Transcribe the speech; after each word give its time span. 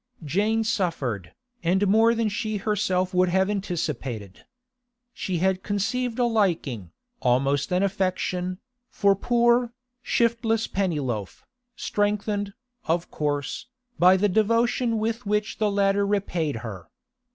Jane 0.25 0.63
suffered, 0.63 1.31
and 1.61 1.87
more 1.87 2.15
than 2.15 2.27
she 2.27 2.57
herself 2.57 3.13
would 3.13 3.29
have 3.29 3.51
anticipated. 3.51 4.45
She 5.13 5.37
had 5.37 5.61
conceived 5.61 6.17
a 6.17 6.25
liking, 6.25 6.91
almost 7.21 7.71
an 7.71 7.83
affection, 7.83 8.57
for 8.89 9.15
poor, 9.15 9.73
shiftless 10.01 10.65
Pennyloaf, 10.65 11.43
strengthened, 11.75 12.55
of 12.85 13.11
course, 13.11 13.67
by 13.99 14.17
the 14.17 14.27
devotion 14.27 14.97
with 14.97 15.27
which 15.27 15.59
the 15.59 15.69
latter 15.69 16.03
repaid 16.03 16.55
her. 16.65 16.89